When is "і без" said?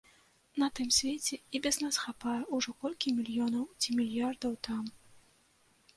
1.57-1.77